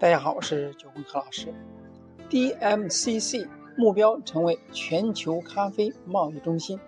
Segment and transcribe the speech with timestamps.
[0.00, 1.52] 大家好，我是九红何老师。
[2.30, 3.44] DMCC
[3.76, 6.78] 目标成为全球咖啡贸易中心。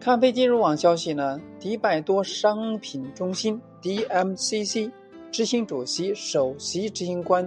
[0.00, 4.90] 咖啡金融网消息呢，迪拜多商品中心 DMCC
[5.30, 7.46] 执行主席、首席执行官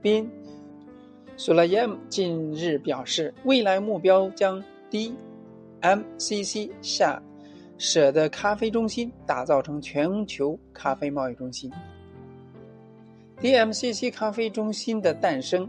[0.00, 0.30] 宾
[1.36, 4.62] 苏拉耶姆近日表示，未来目标将
[5.82, 7.20] DMCC 下
[7.78, 11.68] 舍的咖啡中心打造成全球咖啡贸易中心。
[13.40, 15.68] DMCC 咖啡中心的诞生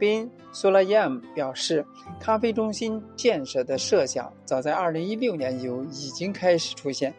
[0.00, 1.84] ，Bin Sulayem 表示，
[2.18, 7.12] 咖啡中心建设的设想早在2016年就已经开始出现。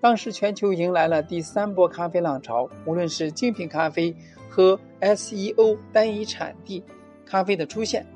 [0.00, 4.14] 当时全球迎来了第三波咖啡浪潮，无论是精品咖啡
[4.48, 6.82] 和 SEO 单一产地
[7.26, 8.06] 咖啡的出现，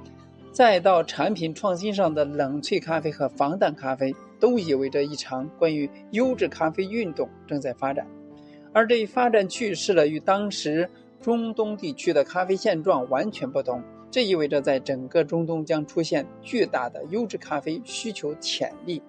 [0.52, 8.06] 再到产品创新上的冷萃咖啡和防弹咖啡，都意味着一场关于优质咖啡运动正在发展。
[8.72, 10.88] 而这一发展趋势了，与当时。
[11.20, 19.02] 中东地区的咖啡现状完全不同，这意味着在整个中东将出现巨大的优质咖啡需求潜力，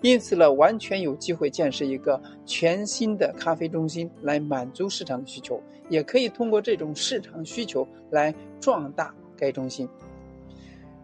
[0.00, 9.88] 因此呢，完全有机会建设一个全新的咖啡中心来满足市场需求，也可以通过这种市场需求来壮大该中心。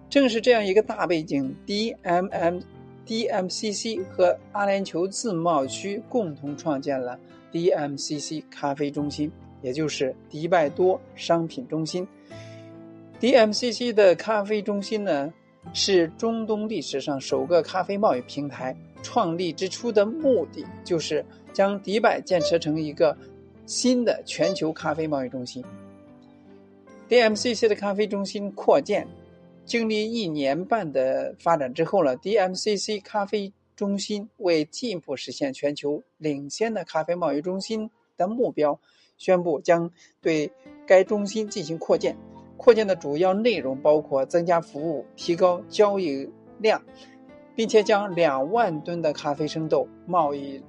[0.09, 2.63] 正是这样一个大背景，DMM、
[3.07, 7.19] DMCC 和阿联酋自贸区共同创建了
[7.51, 9.33] DMCC 咖啡中心。
[9.63, 12.07] 也就是迪拜多商品中心
[13.21, 15.33] ，DMCC 的咖啡中心呢，
[15.73, 18.77] 是中东历史上首个咖啡贸易平台。
[19.05, 23.19] 创立之初的目的就是将迪拜建设成一个
[23.67, 25.61] 新的全球咖啡贸易中心。
[27.09, 29.05] DMCC 的咖啡中心扩建，
[29.65, 38.79] 经历一年半的发展之后呢，DMCC 咖啡中心为进一步实现全球领先的咖啡贸易中心的目标。
[39.17, 40.51] 宣布将对
[40.87, 42.17] 该中心进行扩建，
[42.57, 46.83] 扩建的主要内容包括增加服务、提高交易量，
[47.55, 50.63] 并且将两万吨的咖啡生豆贸易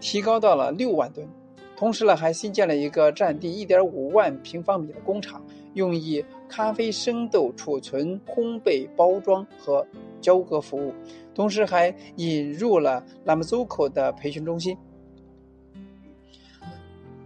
[0.00, 1.28] 提高到了六万吨。
[1.76, 5.40] 同时呢，还新建了一个占地一点五万平方米的工厂，
[5.74, 9.86] 用以咖啡生豆储存、烘焙、包装和
[10.20, 10.92] 交割服务。
[11.34, 14.76] 同时还引入了 Lamzuko 的培训中心。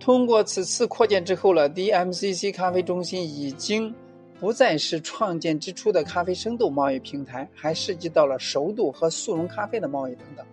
[0.02, 3.94] 通过此次扩建之后了，DMCC 咖啡中心已经
[4.40, 10.44] 不再是创建之初的咖啡生豆贸易平台，还涉及到了熟度和速溶咖啡的贸易等等。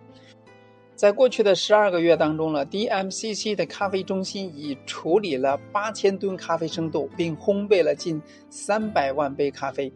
[0.94, 9.92] 在过去的十二个月当中呢，DMCC 的咖啡中心已处理了八千吨咖啡生豆，并烘焙了近三百万杯咖啡。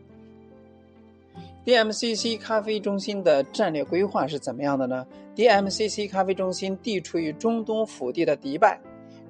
[1.65, 8.81] DMCC 咖啡中心的战略规划是怎么样的呢？DMCC 咖啡中心地处于中东腹地的迪拜。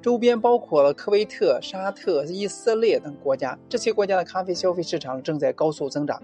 [0.04, 6.22] 周边包括了科威特、沙特、以色列等国家，这些国家的咖啡消费市场正在高速增长。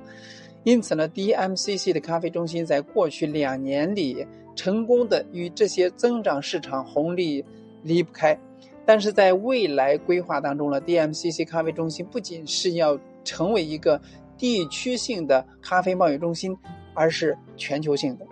[0.64, 7.42] 因此呢，DMCC 的咖啡中心在过去两年里成功的与这些增长市场红利
[7.82, 8.38] 离不开。
[8.84, 13.98] 但是在未来规划当中呢，DMCC 咖啡中心不仅是要成为一个
[14.36, 16.54] 地区性的咖啡贸易中心，
[16.92, 18.26] 而是全球性的。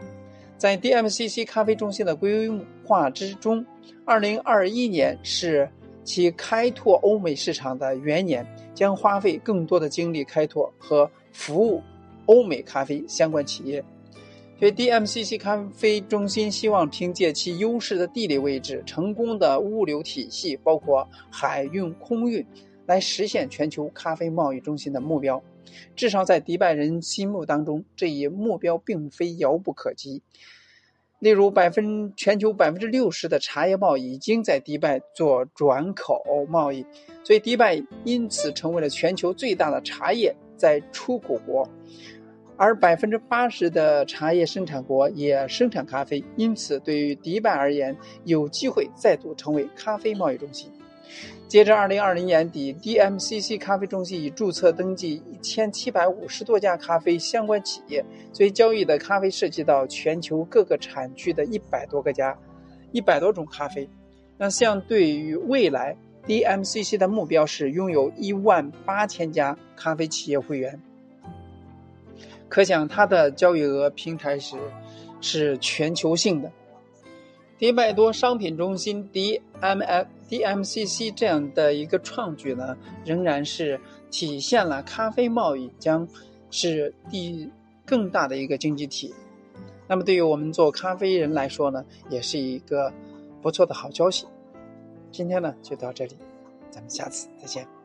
[0.59, 2.51] 在 DMCC 咖啡中心的规
[2.85, 3.65] 划之中，
[4.05, 5.71] 二零二一年是
[6.03, 11.81] 其开拓欧美市场的元年，将花费更多的精力开拓和服务
[12.27, 13.83] 欧美咖啡相关企业。
[14.59, 22.45] 所以，DMCC 咖啡中心希望凭借其优势的地理位置、成功的物流体系，包括海运、空运，
[22.88, 25.43] 来实现全球咖啡贸易中心的目标。
[25.94, 30.22] 至少在迪拜人心目当中，这一目标并非遥不可及。
[31.19, 36.87] 例如，百分全球百分之六十的茶叶贸易已经在迪拜做转口贸易，
[37.22, 41.69] 所以迪拜因此成为了全球最大的茶叶在出口国。
[42.56, 47.94] 而百分之八十的茶叶生产国也生产咖啡，因此对于迪拜而言，
[48.25, 50.72] 有机会再度成为咖啡贸易中心。
[51.47, 62.37] 截至二零二零年底，DMCC 咖啡中心已注册登记一千七百五十多家咖啡相关企业，所以交易的咖啡涉及到全球各个产区的一百多个家、
[62.93, 63.88] 一百多种咖啡。
[64.37, 65.97] 那相对于未来
[66.27, 70.79] ，DMCC 的目标是拥有一万八千家咖啡企业会员，
[72.50, 74.56] 可想它的交易额平台是
[75.23, 76.53] 是全球性的。
[77.58, 86.06] 迪拜多商品中心 DMF DMCC 这样的一个创举呢，仍然是体现了咖啡贸易将
[86.50, 87.50] 是第
[87.84, 89.12] 更大的一个经济体。
[89.88, 92.93] 那么对于我们做咖啡人来说呢，也是一个
[93.43, 94.26] 不错的好消息。
[95.10, 96.16] 今天呢就到这里。
[96.70, 97.78] 咱们下次再见。